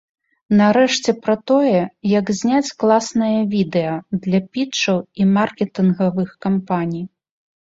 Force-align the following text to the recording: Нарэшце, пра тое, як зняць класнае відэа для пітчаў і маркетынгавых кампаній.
Нарэшце, 0.59 1.09
пра 1.25 1.35
тое, 1.51 1.73
як 2.19 2.25
зняць 2.39 2.71
класнае 2.83 3.35
відэа 3.53 3.93
для 4.25 4.39
пітчаў 4.57 4.97
і 5.21 5.29
маркетынгавых 5.37 6.29
кампаній. 6.49 7.05